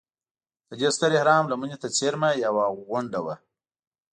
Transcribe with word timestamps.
د 0.69 0.71
دې 0.79 0.89
ستر 0.95 1.11
اهرام 1.17 1.43
لمنې 1.51 1.77
ته 1.81 1.87
څېرمه 1.97 2.29
یوه 2.45 2.65
غونډه 2.87 3.19
وه. 3.25 3.35